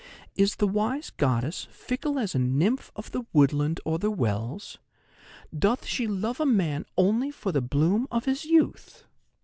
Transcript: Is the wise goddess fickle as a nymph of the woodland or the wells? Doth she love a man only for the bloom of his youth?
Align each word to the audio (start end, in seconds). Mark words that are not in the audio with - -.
Is 0.35 0.55
the 0.55 0.65
wise 0.65 1.11
goddess 1.11 1.67
fickle 1.69 2.17
as 2.17 2.33
a 2.33 2.39
nymph 2.39 2.91
of 2.95 3.11
the 3.11 3.21
woodland 3.33 3.79
or 3.85 3.99
the 3.99 4.09
wells? 4.09 4.79
Doth 5.55 5.85
she 5.85 6.07
love 6.07 6.39
a 6.39 6.45
man 6.47 6.87
only 6.97 7.29
for 7.29 7.51
the 7.51 7.61
bloom 7.61 8.07
of 8.09 8.25
his 8.25 8.43
youth? 8.45 9.03